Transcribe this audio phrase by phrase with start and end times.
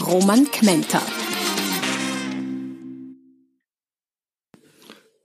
[0.00, 1.00] Roman Kmenter.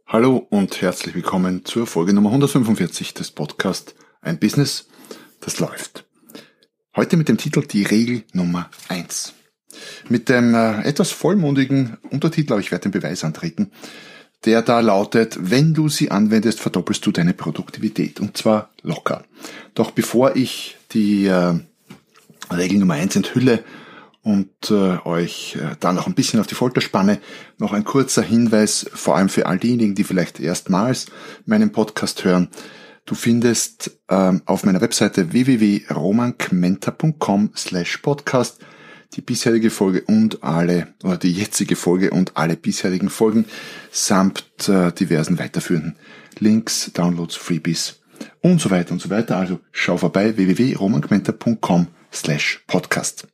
[0.08, 4.88] Hallo und herzlich willkommen zur Folge Nummer 145 des Podcasts Ein Business,
[5.42, 6.06] das läuft.
[6.96, 9.34] Heute mit dem Titel Die Regel Nummer 1.
[10.08, 13.72] Mit dem äh, etwas vollmundigen Untertitel, aber ich werde den Beweis antreten,
[14.46, 19.26] der da lautet, wenn du sie anwendest, verdoppelst du deine Produktivität und zwar locker.
[19.74, 21.60] Doch bevor ich die äh,
[22.50, 23.64] Regel Nummer 1 enthülle,
[24.24, 27.20] und äh, euch äh, da noch ein bisschen auf die Folter spanne,
[27.58, 31.08] noch ein kurzer Hinweis, vor allem für all diejenigen, die vielleicht erstmals
[31.46, 32.50] meinen Podcast hören.
[33.06, 38.60] Du findest ähm, auf meiner Webseite www.romankmenta.com slash podcast
[39.14, 43.44] die bisherige Folge und alle, oder die jetzige Folge und alle bisherigen Folgen
[43.92, 45.98] samt äh, diversen weiterführenden
[46.40, 48.00] Links, Downloads, Freebies
[48.42, 49.36] und so weiter und so weiter.
[49.38, 53.28] Also schau vorbei www.romankmenta.com slash podcast.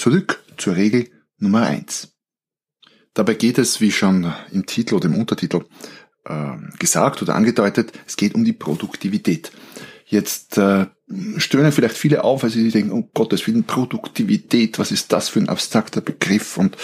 [0.00, 2.16] Zurück zur Regel Nummer eins.
[3.12, 5.66] Dabei geht es, wie schon im Titel oder im Untertitel
[6.24, 9.52] äh, gesagt oder angedeutet, es geht um die Produktivität.
[10.06, 10.86] Jetzt äh,
[11.36, 15.28] stöhnen vielleicht viele auf, weil sie denken, oh Gott, das Willen, Produktivität, was ist das
[15.28, 16.78] für ein abstrakter Begriff und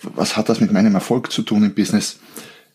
[0.00, 2.18] was hat das mit meinem Erfolg zu tun im Business?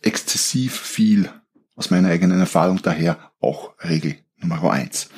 [0.04, 1.32] Exzessiv viel
[1.76, 5.10] aus meiner eigenen Erfahrung, daher auch Regel Nummer eins.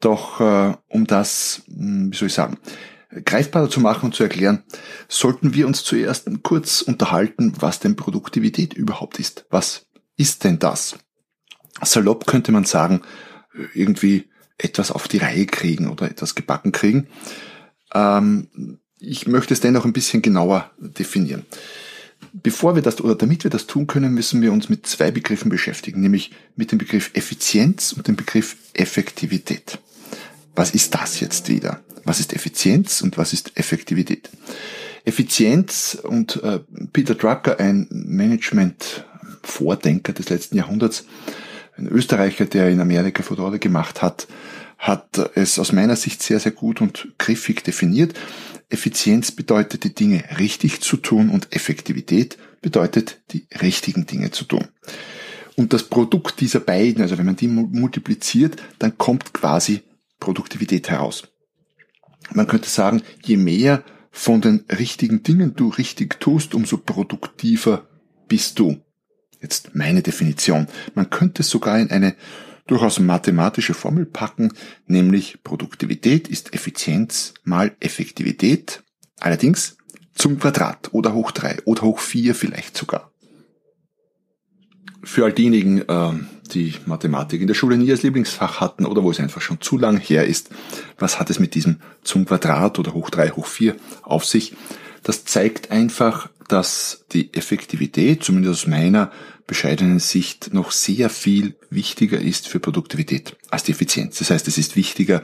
[0.00, 2.58] Doch äh, um das, hm, wie soll ich sagen,
[3.10, 4.62] greifbarer zu machen und zu erklären,
[5.08, 9.46] sollten wir uns zuerst kurz unterhalten, was denn Produktivität überhaupt ist.
[9.50, 10.96] Was ist denn das?
[11.82, 13.02] Salopp könnte man sagen,
[13.74, 17.08] irgendwie etwas auf die Reihe kriegen oder etwas gebacken kriegen.
[17.94, 21.44] Ähm, ich möchte es dennoch ein bisschen genauer definieren.
[22.32, 25.50] Bevor wir das oder damit wir das tun können, müssen wir uns mit zwei Begriffen
[25.50, 29.78] beschäftigen, nämlich mit dem Begriff Effizienz und dem Begriff Effektivität.
[30.54, 31.82] Was ist das jetzt wieder?
[32.06, 34.30] Was ist Effizienz und was ist Effektivität?
[35.04, 36.60] Effizienz und äh,
[36.92, 41.04] Peter Drucker, ein Management-Vordenker des letzten Jahrhunderts,
[41.76, 44.28] ein Österreicher, der in Amerika Furore gemacht hat,
[44.78, 48.14] hat es aus meiner Sicht sehr, sehr gut und griffig definiert.
[48.68, 54.68] Effizienz bedeutet, die Dinge richtig zu tun und Effektivität bedeutet, die richtigen Dinge zu tun.
[55.56, 59.80] Und das Produkt dieser beiden, also wenn man die multipliziert, dann kommt quasi
[60.20, 61.24] Produktivität heraus.
[62.32, 67.86] Man könnte sagen, je mehr von den richtigen Dingen du richtig tust, umso produktiver
[68.28, 68.78] bist du.
[69.40, 70.66] Jetzt meine Definition.
[70.94, 72.16] Man könnte es sogar in eine
[72.66, 74.52] durchaus mathematische Formel packen,
[74.86, 78.82] nämlich Produktivität ist Effizienz mal Effektivität,
[79.20, 79.76] allerdings
[80.14, 83.12] zum Quadrat oder hoch drei oder hoch vier vielleicht sogar.
[85.06, 89.10] Für all diejenigen, ähm, die Mathematik in der Schule nie als Lieblingsfach hatten oder wo
[89.12, 90.50] es einfach schon zu lang her ist.
[90.98, 94.54] Was hat es mit diesem zum Quadrat oder hoch drei, hoch vier auf sich?
[95.04, 99.12] Das zeigt einfach, dass die Effektivität, zumindest aus meiner
[99.46, 104.18] bescheidenen Sicht, noch sehr viel wichtiger ist für Produktivität als die Effizienz.
[104.18, 105.22] Das heißt, es ist wichtiger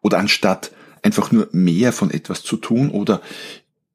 [0.00, 3.22] oder anstatt einfach nur mehr von etwas zu tun oder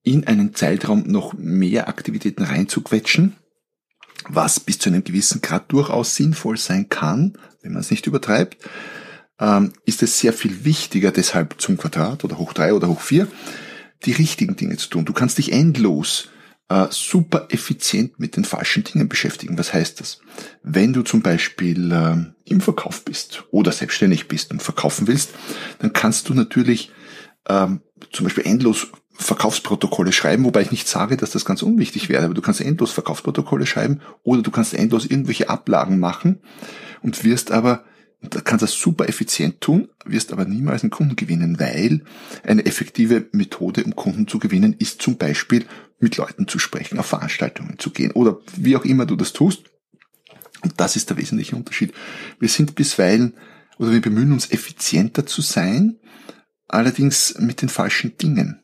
[0.03, 3.35] in einen Zeitraum noch mehr Aktivitäten reinzuquetschen,
[4.29, 8.57] was bis zu einem gewissen Grad durchaus sinnvoll sein kann, wenn man es nicht übertreibt,
[9.39, 13.27] ähm, ist es sehr viel wichtiger, deshalb zum Quadrat oder hoch drei oder hoch vier,
[14.05, 15.05] die richtigen Dinge zu tun.
[15.05, 16.29] Du kannst dich endlos
[16.69, 19.57] äh, super effizient mit den falschen Dingen beschäftigen.
[19.57, 20.19] Was heißt das?
[20.63, 25.31] Wenn du zum Beispiel äh, im Verkauf bist oder selbstständig bist und verkaufen willst,
[25.79, 26.91] dann kannst du natürlich
[27.47, 32.25] ähm, zum Beispiel endlos Verkaufsprotokolle schreiben, wobei ich nicht sage, dass das ganz unwichtig wäre,
[32.25, 36.39] aber du kannst endlos Verkaufsprotokolle schreiben oder du kannst endlos irgendwelche Ablagen machen
[37.01, 37.83] und wirst aber,
[38.43, 42.03] kannst das super effizient tun, wirst aber niemals einen Kunden gewinnen, weil
[42.43, 45.65] eine effektive Methode, um Kunden zu gewinnen, ist zum Beispiel
[45.99, 49.63] mit Leuten zu sprechen, auf Veranstaltungen zu gehen oder wie auch immer du das tust.
[50.61, 51.93] Und das ist der wesentliche Unterschied.
[52.39, 53.33] Wir sind bisweilen
[53.79, 55.99] oder wir bemühen uns effizienter zu sein,
[56.67, 58.61] allerdings mit den falschen Dingen.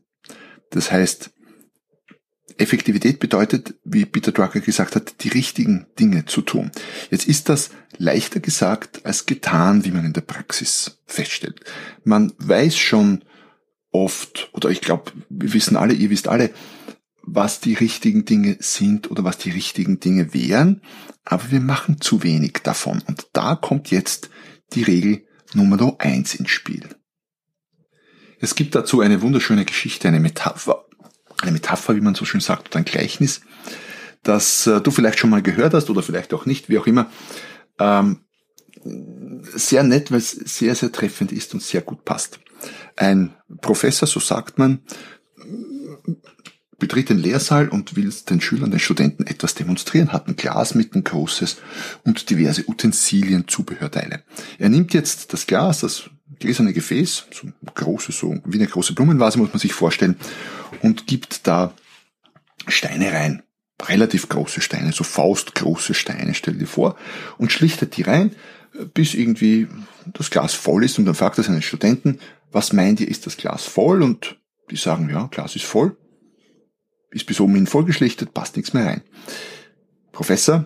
[0.73, 1.31] Das heißt,
[2.57, 6.71] Effektivität bedeutet, wie Peter Drucker gesagt hat, die richtigen Dinge zu tun.
[7.09, 11.61] Jetzt ist das leichter gesagt als getan, wie man in der Praxis feststellt.
[12.03, 13.23] Man weiß schon
[13.91, 16.51] oft, oder ich glaube, wir wissen alle, ihr wisst alle,
[17.21, 20.81] was die richtigen Dinge sind oder was die richtigen Dinge wären,
[21.23, 23.01] aber wir machen zu wenig davon.
[23.07, 24.29] Und da kommt jetzt
[24.73, 26.83] die Regel Nummer eins ins Spiel.
[28.44, 30.84] Es gibt dazu eine wunderschöne Geschichte, eine Metapher,
[31.42, 33.40] eine Metapher, wie man so schön sagt, oder ein Gleichnis,
[34.22, 37.10] das äh, du vielleicht schon mal gehört hast oder vielleicht auch nicht, wie auch immer.
[37.80, 38.25] Ähm,
[39.54, 42.42] sehr nett, weil es sehr, sehr treffend ist und sehr gut passt.
[42.98, 44.81] Ein Professor, so sagt man,
[46.83, 50.94] betritt den Lehrsaal und will den Schülern, den Studenten etwas demonstrieren, hat ein Glas mit
[50.94, 51.62] ein großes
[52.03, 54.21] und diverse Utensilien, Zubehörteile.
[54.59, 56.09] Er nimmt jetzt das Glas, das
[56.39, 60.18] gläserne Gefäß, so große, so wie eine große Blumenvase muss man sich vorstellen,
[60.81, 61.74] und gibt da
[62.68, 63.44] Steine rein.
[63.81, 66.97] Relativ große Steine, so faustgroße Steine, stell dir vor,
[67.38, 68.35] und schlichtet die rein,
[68.94, 69.69] bis irgendwie
[70.07, 72.19] das Glas voll ist und dann fragt er seinen Studenten,
[72.51, 74.03] was meint ihr, ist das Glas voll?
[74.03, 74.38] Und
[74.69, 75.95] die sagen, ja, Glas ist voll
[77.13, 79.01] ist bis oben hin vollgeschlichtet, passt nichts mehr rein.
[80.12, 80.65] Professor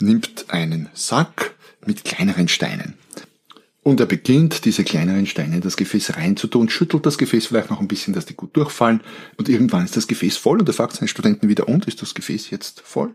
[0.00, 1.54] nimmt einen Sack
[1.86, 2.94] mit kleineren Steinen.
[3.82, 7.80] Und er beginnt, diese kleineren Steine in das Gefäß reinzutun, schüttelt das Gefäß vielleicht noch
[7.80, 9.00] ein bisschen, dass die gut durchfallen.
[9.38, 12.14] Und irgendwann ist das Gefäß voll und er fragt seine Studenten wieder, und ist das
[12.14, 13.14] Gefäß jetzt voll?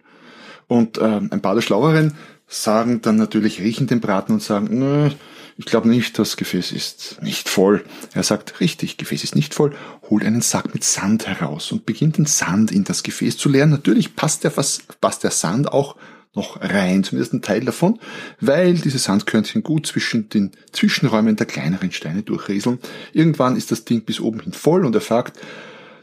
[0.68, 2.16] Und äh, ein paar der Schlaueren
[2.48, 5.16] sagen dann natürlich, riechen den Braten und sagen,
[5.58, 7.86] ich glaube nicht, das Gefäß ist nicht voll.
[8.14, 9.74] Er sagt, richtig, Gefäß ist nicht voll,
[10.10, 13.70] holt einen Sack mit Sand heraus und beginnt den Sand in das Gefäß zu leeren.
[13.70, 15.96] Natürlich passt der, passt der Sand auch
[16.34, 18.00] noch rein, zumindest ein Teil davon,
[18.42, 22.80] weil diese Sandkörnchen gut zwischen den Zwischenräumen der kleineren Steine durchrieseln.
[23.14, 25.40] Irgendwann ist das Ding bis oben hin voll und er fragt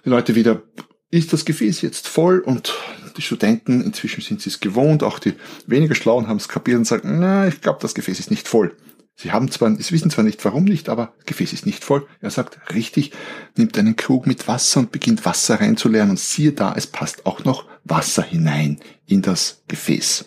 [0.07, 0.63] die Leute wieder,
[1.11, 2.39] ist das Gefäß jetzt voll?
[2.39, 2.75] Und
[3.19, 5.35] die Studenten, inzwischen sind sie es gewohnt, auch die
[5.67, 8.75] weniger Schlauen haben es kapiert und sagen, na, ich glaube, das Gefäß ist nicht voll.
[9.15, 12.07] Sie haben zwar, sie wissen zwar nicht warum nicht, aber Gefäß ist nicht voll.
[12.21, 13.13] Er sagt, richtig,
[13.57, 17.45] nimmt einen Krug mit Wasser und beginnt Wasser reinzuleeren und siehe da, es passt auch
[17.45, 20.27] noch Wasser hinein in das Gefäß.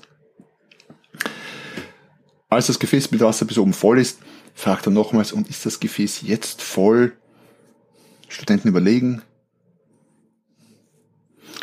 [2.47, 4.19] Als das Gefäß mit Wasser bis oben voll ist,
[4.53, 7.17] fragt er nochmals, und ist das Gefäß jetzt voll?
[8.29, 9.21] Studenten überlegen,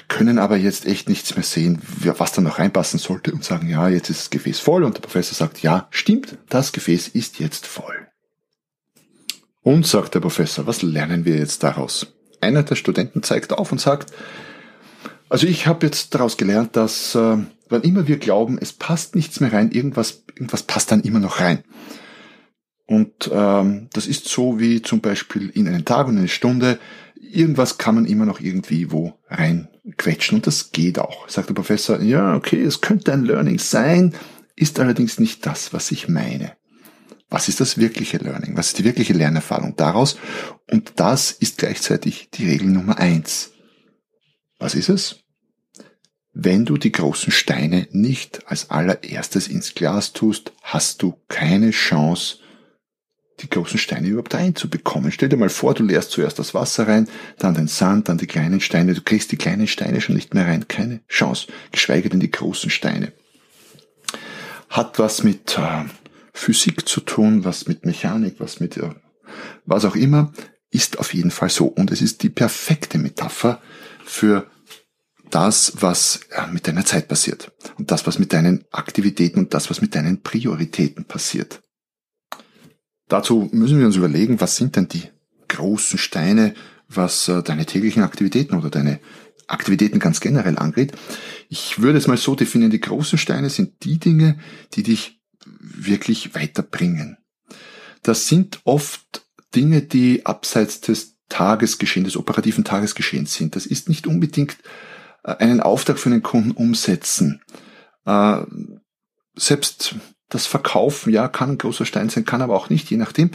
[0.08, 3.88] können aber jetzt echt nichts mehr sehen, was da noch reinpassen sollte und sagen, ja,
[3.88, 7.66] jetzt ist das Gefäß voll und der Professor sagt, ja, stimmt, das Gefäß ist jetzt
[7.66, 8.08] voll.
[9.62, 12.14] Und sagt der Professor, was lernen wir jetzt daraus?
[12.40, 14.12] Einer der Studenten zeigt auf und sagt,
[15.28, 17.38] also ich habe jetzt daraus gelernt, dass äh,
[17.68, 21.40] wann immer wir glauben, es passt nichts mehr rein, irgendwas, irgendwas passt dann immer noch
[21.40, 21.64] rein.
[22.86, 26.78] Und ähm, das ist so wie zum Beispiel in einen Tag und eine Stunde.
[27.14, 29.14] Irgendwas kann man immer noch irgendwie wo
[29.84, 31.29] reinquetschen und das geht auch.
[31.29, 34.14] Sagt der Professor, ja, okay, es könnte ein Learning sein,
[34.56, 36.56] ist allerdings nicht das, was ich meine.
[37.29, 38.56] Was ist das wirkliche Learning?
[38.56, 40.19] Was ist die wirkliche Lernerfahrung daraus?
[40.70, 43.52] Und das ist gleichzeitig die Regel Nummer eins.
[44.58, 45.17] Was ist es?
[46.34, 52.38] Wenn du die großen Steine nicht als allererstes ins Glas tust, hast du keine Chance,
[53.42, 55.12] die großen Steine überhaupt reinzubekommen.
[55.12, 57.08] Stell dir mal vor, du leerst zuerst das Wasser rein,
[57.38, 58.94] dann den Sand, dann die kleinen Steine.
[58.94, 60.68] Du kriegst die kleinen Steine schon nicht mehr rein.
[60.68, 61.48] Keine Chance.
[61.70, 63.12] Geschweige denn die großen Steine.
[64.68, 65.84] Hat was mit äh,
[66.32, 68.90] Physik zu tun, was mit Mechanik, was mit äh,
[69.66, 70.32] was auch immer.
[70.70, 71.66] Ist auf jeden Fall so.
[71.66, 73.60] Und es ist die perfekte Metapher
[74.04, 74.46] für
[75.30, 77.52] das, was äh, mit deiner Zeit passiert.
[77.78, 81.60] Und das, was mit deinen Aktivitäten und das, was mit deinen Prioritäten passiert.
[83.12, 85.02] Dazu müssen wir uns überlegen, was sind denn die
[85.48, 86.54] großen Steine,
[86.88, 89.00] was äh, deine täglichen Aktivitäten oder deine
[89.48, 90.92] Aktivitäten ganz generell angeht.
[91.50, 94.38] Ich würde es mal so definieren, die großen Steine sind die Dinge,
[94.72, 95.20] die dich
[95.60, 97.19] wirklich weiterbringen.
[98.02, 103.56] Das sind oft Dinge, die abseits des Tagesgeschehens, des operativen Tagesgeschehens sind.
[103.56, 104.56] Das ist nicht unbedingt
[105.22, 107.42] äh, einen Auftrag für einen Kunden umsetzen.
[108.06, 108.38] Äh,
[109.36, 109.96] selbst
[110.34, 113.31] das Verkaufen, ja, kann ein großer Stein sein, kann aber auch nicht, je nachdem.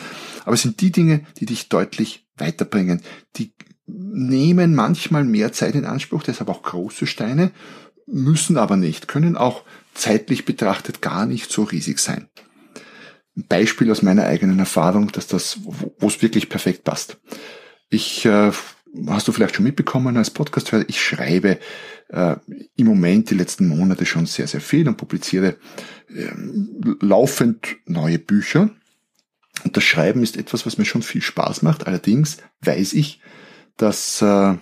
[0.46, 3.02] Aber es sind die Dinge, die dich deutlich weiterbringen.
[3.36, 3.54] Die
[3.86, 7.52] nehmen manchmal mehr Zeit in Anspruch, deshalb auch große Steine,
[8.06, 9.64] müssen aber nicht, können auch
[9.94, 12.28] zeitlich betrachtet gar nicht so riesig sein.
[13.36, 17.18] Ein Beispiel aus meiner eigenen Erfahrung, dass das, wo es wirklich perfekt passt.
[17.90, 18.52] Ich, äh,
[19.08, 21.60] hast du vielleicht schon mitbekommen als Podcast-Hörer, ich schreibe
[22.10, 22.36] äh,
[22.76, 25.58] im Moment die letzten Monate schon sehr, sehr viel und publiziere
[26.10, 26.32] äh,
[27.02, 28.70] laufend neue Bücher.
[29.64, 31.88] Und das Schreiben ist etwas, was mir schon viel Spaß macht.
[31.88, 33.22] Allerdings weiß ich,
[33.76, 34.56] dass, äh,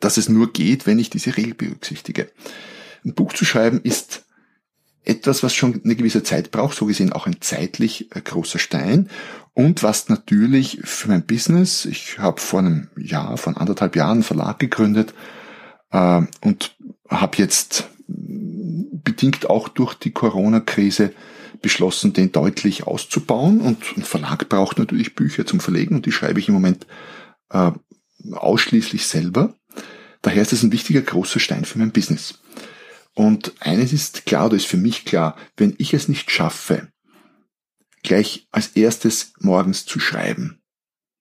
[0.00, 2.30] dass es nur geht, wenn ich diese Regel berücksichtige.
[3.04, 4.24] Ein Buch zu schreiben ist
[5.04, 9.08] etwas, was schon eine gewisse Zeit braucht, so gesehen auch ein zeitlich äh, großer Stein
[9.56, 14.22] und was natürlich für mein Business, ich habe vor einem Jahr, vor anderthalb Jahren einen
[14.22, 15.14] Verlag gegründet
[15.92, 16.76] äh, und
[17.08, 21.14] habe jetzt bedingt auch durch die Corona-Krise
[21.62, 26.38] beschlossen, den deutlich auszubauen und ein Verlag braucht natürlich Bücher zum Verlegen und die schreibe
[26.38, 26.86] ich im Moment
[27.48, 27.70] äh,
[28.32, 29.54] ausschließlich selber.
[30.20, 32.42] Daher ist es ein wichtiger großer Stein für mein Business.
[33.14, 36.88] Und eines ist klar, oder ist für mich klar, wenn ich es nicht schaffe,
[38.06, 40.60] gleich als erstes morgens zu schreiben,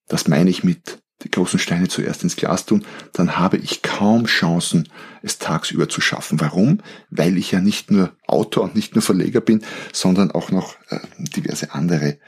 [0.07, 4.25] das meine ich mit die großen Steine zuerst ins Glas tun, dann habe ich kaum
[4.25, 4.89] Chancen,
[5.21, 6.41] es tagsüber zu schaffen.
[6.41, 6.81] Warum?
[7.09, 9.63] Weil ich ja nicht nur Autor und nicht nur Verleger bin,
[9.93, 12.19] sondern auch noch äh, diverse andere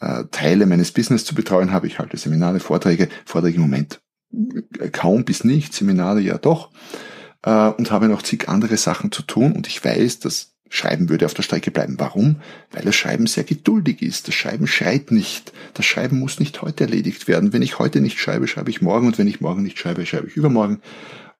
[0.00, 1.86] äh, Teile meines Business zu betreuen habe.
[1.86, 4.00] Ich halte Seminare, Vorträge, Vorträge im Moment
[4.92, 6.70] kaum bis nicht, Seminare ja doch,
[7.42, 11.26] äh, und habe noch zig andere Sachen zu tun und ich weiß, dass Schreiben würde
[11.26, 11.96] auf der Strecke bleiben.
[11.98, 12.36] Warum?
[12.72, 14.28] Weil das Schreiben sehr geduldig ist.
[14.28, 15.52] Das Schreiben schreit nicht.
[15.74, 17.52] Das Schreiben muss nicht heute erledigt werden.
[17.52, 20.28] Wenn ich heute nicht schreibe, schreibe ich morgen und wenn ich morgen nicht schreibe, schreibe
[20.28, 20.80] ich übermorgen.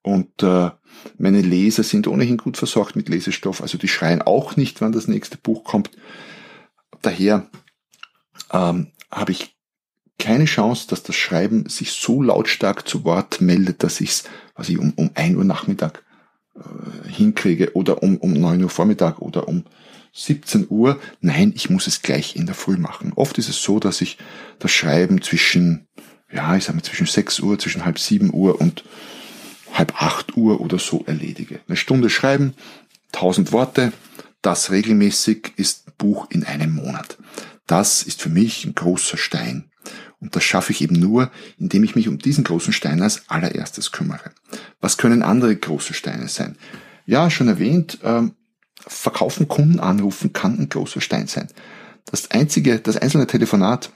[0.03, 0.71] Und äh,
[1.19, 5.09] meine Leser sind ohnehin gut versorgt mit Lesestoff, also die schreien auch nicht, wann das
[5.09, 5.91] nächste Buch kommt.
[7.03, 7.51] Daher
[8.53, 9.57] ähm, habe ich
[10.19, 14.25] keine Chance, dass das Schreiben sich so lautstark zu Wort meldet, dass ich es
[14.57, 16.03] was ich um, um ein Uhr Nachmittag
[16.57, 19.65] äh, hinkriege oder um, um neun Uhr Vormittag oder um
[20.13, 20.99] 17 Uhr.
[21.21, 23.13] Nein, ich muss es gleich in der Früh machen.
[23.17, 24.19] Oft ist es so, dass ich
[24.59, 25.87] das Schreiben zwischen,
[26.33, 28.85] ja, ich sage mal zwischen 6 Uhr, zwischen halb sieben Uhr und
[29.73, 31.61] halb acht Uhr oder so erledige.
[31.69, 32.55] Eine Stunde schreiben,
[33.13, 33.93] 1000 Worte,
[34.43, 37.19] das regelmäßig ist Buch in einem Monat.
[37.67, 39.65] Das ist für mich ein großer Stein.
[40.21, 43.93] Und das schaffe ich eben nur, indem ich mich um diesen großen Stein als allererstes
[43.93, 44.33] kümmere.
[44.81, 46.57] Was können andere große Steine sein?
[47.05, 48.33] Ja, schon erwähnt, ähm,
[48.87, 51.49] verkaufen, Kunden anrufen kann ein großer Stein sein.
[52.07, 53.93] Das einzige, das einzelne Telefonat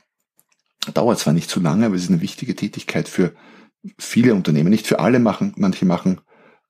[0.94, 3.34] dauert zwar nicht so lange, aber es ist eine wichtige Tätigkeit für
[3.98, 4.70] viele Unternehmen.
[4.70, 6.20] Nicht für alle machen, manche machen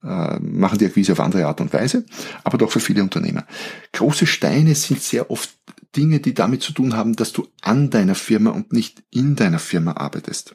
[0.03, 2.07] äh, machen die Akquise auf andere Art und Weise,
[2.45, 3.47] aber doch für viele Unternehmer.
[3.93, 5.51] Große Steine sind sehr oft
[5.97, 9.59] Dinge, die damit zu tun haben, dass du an deiner Firma und nicht in deiner
[9.59, 10.55] Firma arbeitest.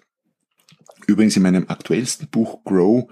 [1.07, 3.07] Übrigens in meinem aktuellsten Buch Grow,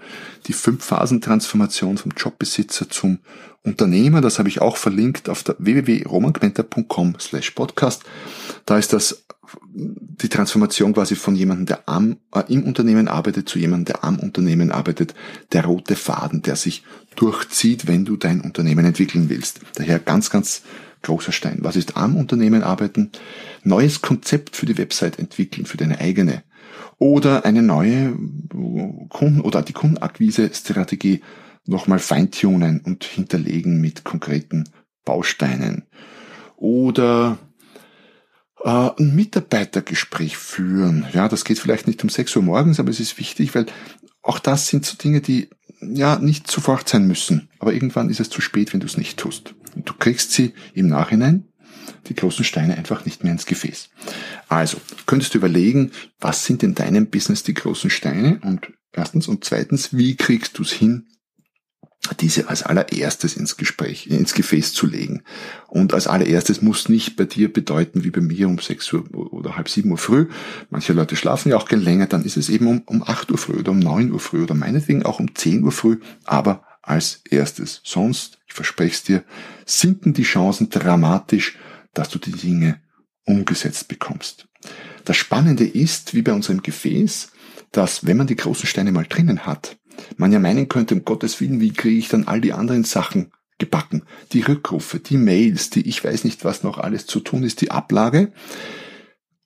[0.46, 3.20] die Fünf-Phasen-Transformation vom Jobbesitzer zum
[3.62, 8.02] Unternehmer, das habe ich auch verlinkt auf der www.romangmenta.com slash podcast.
[8.66, 9.24] Da ist das
[9.72, 14.18] die Transformation quasi von jemandem, der am, äh, im Unternehmen arbeitet, zu jemandem, der am
[14.18, 15.14] Unternehmen arbeitet,
[15.52, 16.82] der rote Faden, der sich
[17.16, 19.60] durchzieht, wenn du dein Unternehmen entwickeln willst.
[19.74, 20.62] Daher ganz, ganz
[21.04, 21.58] großer Stein.
[21.60, 23.12] Was ist am Unternehmen arbeiten?
[23.62, 26.42] Neues Konzept für die Website entwickeln, für deine eigene.
[26.98, 28.16] Oder eine neue
[29.08, 31.22] Kunden- oder die Kundenakquise-Strategie
[31.66, 34.64] nochmal feintunen und hinterlegen mit konkreten
[35.04, 35.84] Bausteinen.
[36.56, 37.38] Oder
[38.62, 41.06] äh, ein Mitarbeitergespräch führen.
[41.12, 43.66] Ja, das geht vielleicht nicht um 6 Uhr morgens, aber es ist wichtig, weil
[44.22, 45.48] auch das sind so Dinge, die
[45.80, 47.48] ja nicht sofort sein müssen.
[47.58, 49.54] Aber irgendwann ist es zu spät, wenn du es nicht tust.
[49.76, 51.48] Du kriegst sie im Nachhinein,
[52.06, 53.90] die großen Steine, einfach nicht mehr ins Gefäß.
[54.48, 55.90] Also, könntest du überlegen,
[56.20, 58.40] was sind in deinem Business die großen Steine?
[58.42, 61.06] Und erstens und zweitens, wie kriegst du es hin,
[62.20, 65.22] diese als allererstes ins Gespräch, ins Gefäß zu legen.
[65.68, 69.56] Und als allererstes muss nicht bei dir bedeuten, wie bei mir um 6 Uhr oder
[69.56, 70.28] halb 7 Uhr früh.
[70.70, 73.38] Manche Leute schlafen ja auch gern länger, dann ist es eben um, um 8 Uhr
[73.38, 77.22] früh oder um 9 Uhr früh oder meinetwegen auch um 10 Uhr früh, aber als
[77.30, 77.80] erstes.
[77.84, 79.24] Sonst, ich verspreche es dir,
[79.64, 81.58] sinken die Chancen dramatisch,
[81.92, 82.80] dass du die Dinge
[83.24, 84.48] umgesetzt bekommst.
[85.04, 87.32] Das Spannende ist, wie bei unserem Gefäß,
[87.72, 89.76] dass wenn man die großen Steine mal drinnen hat,
[90.16, 93.32] man ja meinen könnte, um Gottes Willen, wie kriege ich dann all die anderen Sachen
[93.58, 94.02] gebacken?
[94.32, 97.70] Die Rückrufe, die Mails, die ich weiß nicht, was noch alles zu tun ist, die
[97.70, 98.32] Ablage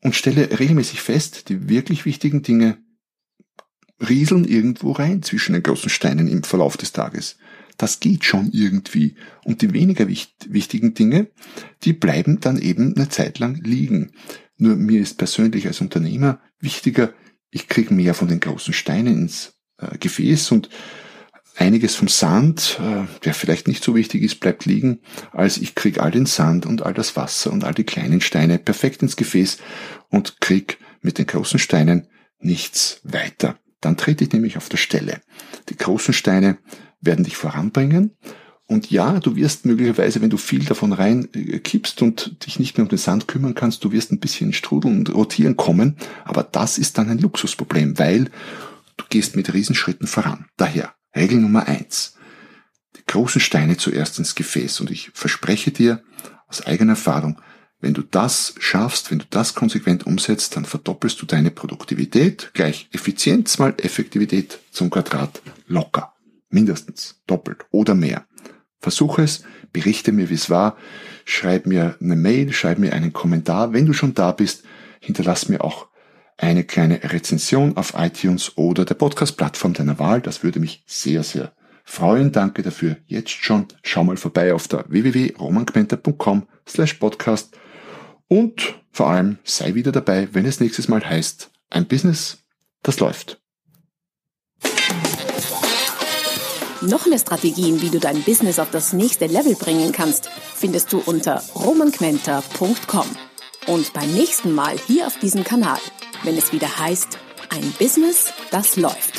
[0.03, 2.79] und stelle regelmäßig fest, die wirklich wichtigen Dinge
[4.01, 7.37] rieseln irgendwo rein zwischen den großen Steinen im Verlauf des Tages.
[7.77, 9.15] Das geht schon irgendwie.
[9.45, 11.29] Und die weniger wichtigen Dinge,
[11.85, 14.13] die bleiben dann eben eine Zeit lang liegen.
[14.57, 17.15] Nur mir ist persönlich als Unternehmer wichtiger,
[17.51, 20.69] ich kriege mehr von den großen Steinen ins äh, Gefäß und
[21.57, 25.01] einiges vom Sand, äh, der vielleicht nicht so wichtig ist, bleibt liegen,
[25.33, 28.59] als ich krieg all den Sand und all das Wasser und all die kleinen Steine
[28.59, 29.59] perfekt ins Gefäß
[30.09, 32.09] und krieg mit den großen Steinen
[32.41, 33.59] nichts weiter.
[33.81, 35.21] Dann trete ich nämlich auf der Stelle.
[35.69, 36.59] Die großen Steine
[37.01, 38.17] werden dich voranbringen.
[38.67, 42.77] Und ja, du wirst möglicherweise, wenn du viel davon rein äh, kippst und dich nicht
[42.77, 45.97] mehr um den Sand kümmern kannst, du wirst ein bisschen strudeln und rotieren kommen.
[46.25, 48.31] Aber das ist dann ein Luxusproblem, weil
[48.99, 50.47] Du gehst mit Riesenschritten voran.
[50.59, 52.17] Daher, Regel Nummer eins.
[52.97, 54.81] die großen Steine zuerst ins Gefäß.
[54.81, 56.03] Und ich verspreche dir
[56.49, 57.41] aus eigener Erfahrung,
[57.81, 62.89] wenn du das schaffst, wenn du das konsequent umsetzt, dann verdoppelst du deine Produktivität gleich
[62.93, 66.13] Effizienz mal Effektivität zum Quadrat locker.
[66.51, 68.27] Mindestens doppelt oder mehr.
[68.81, 69.43] Versuche es,
[69.73, 70.77] berichte mir, wie es war,
[71.25, 73.73] schreib mir eine Mail, schreib mir einen Kommentar.
[73.73, 74.65] Wenn du schon da bist,
[75.01, 75.89] hinterlass mir auch
[76.37, 80.21] eine kleine Rezension auf iTunes oder der Podcast-Plattform deiner Wahl.
[80.21, 81.53] Das würde mich sehr, sehr
[81.85, 82.33] freuen.
[82.33, 83.67] Danke dafür jetzt schon.
[83.83, 87.57] Schau mal vorbei auf der www.romangmenta.com slash podcast
[88.29, 92.39] und vor allem sei wieder dabei, wenn es nächstes Mal heißt, ein Business,
[92.83, 93.41] das läuft.
[96.81, 101.03] Noch mehr Strategien, wie du dein Business auf das nächste Level bringen kannst, findest du
[101.05, 103.07] unter romanquenter.com.
[103.67, 105.79] Und beim nächsten Mal hier auf diesem Kanal,
[106.23, 107.19] wenn es wieder heißt,
[107.51, 109.18] ein Business, das läuft.